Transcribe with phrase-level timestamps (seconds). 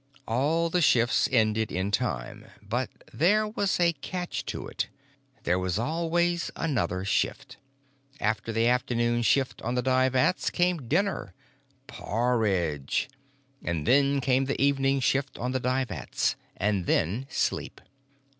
[0.27, 2.45] All the shifts ended in time.
[2.59, 4.87] But there was a catch to it:
[5.43, 7.57] There was always another shift.
[8.19, 15.37] After the afternoon shift on the dye vats came dinner—porridge!—and then came the evening shift
[15.37, 17.79] on the dye vats, and then sleep.